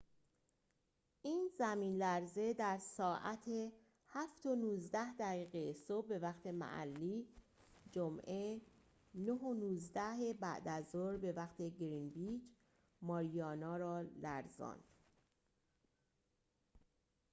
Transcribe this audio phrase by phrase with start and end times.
[1.21, 3.49] این زمین‌لرزه در ساعت
[4.07, 7.27] 07:19 دقیقه صبح به وقت محلی
[7.91, 8.61] جمعه
[9.15, 12.41] 09:19 بعدازظهر به وقت گرینویچ
[13.01, 14.83] ماریانا را لرزاند